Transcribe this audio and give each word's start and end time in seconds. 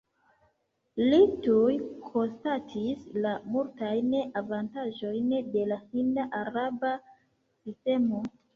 Li 1.01 1.19
tuj 1.47 1.75
konstatis 2.07 3.05
la 3.27 3.35
multajn 3.57 4.17
avantaĝojn 4.43 5.31
de 5.59 5.69
la 5.75 5.81
hind-araba 5.85 6.97
sistemo. 7.15 8.27